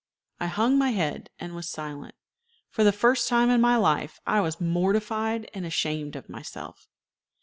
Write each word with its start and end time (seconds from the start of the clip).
I 0.39 0.47
hung 0.47 0.79
my 0.79 0.89
head 0.89 1.29
and 1.37 1.53
was 1.53 1.69
silent. 1.69 2.15
For 2.71 2.83
the 2.83 2.91
first 2.91 3.29
time 3.29 3.51
in 3.51 3.61
my 3.61 3.75
life 3.75 4.19
I 4.25 4.41
was 4.41 4.59
mortified 4.59 5.47
and 5.53 5.63
ashamed 5.63 6.15
of 6.15 6.27
myself. 6.27 6.87